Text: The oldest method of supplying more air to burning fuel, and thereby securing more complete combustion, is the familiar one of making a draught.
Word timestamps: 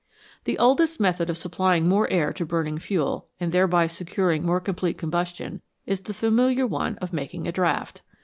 The 0.45 0.57
oldest 0.57 0.99
method 0.99 1.29
of 1.29 1.37
supplying 1.37 1.87
more 1.87 2.09
air 2.09 2.33
to 2.33 2.43
burning 2.43 2.79
fuel, 2.79 3.27
and 3.39 3.51
thereby 3.51 3.85
securing 3.85 4.43
more 4.43 4.59
complete 4.59 4.97
combustion, 4.97 5.61
is 5.85 6.01
the 6.01 6.13
familiar 6.15 6.65
one 6.65 6.97
of 6.97 7.13
making 7.13 7.47
a 7.47 7.51
draught. 7.51 8.01